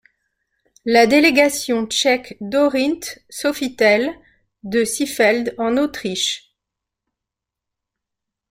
La 0.83 1.05
délégation 1.05 1.85
tchèque 1.85 2.35
Dorint 2.41 2.99
Sofitel 3.29 4.09
de 4.63 4.83
Seefeld 4.83 5.53
en 5.59 5.77
Autriche. 5.77 6.55